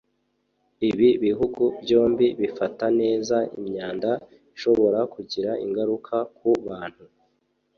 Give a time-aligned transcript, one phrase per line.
[0.89, 4.09] Ibi bihugu byombi bifata neza imyanda
[4.55, 7.03] ishobora kugira ingaruka ku bantu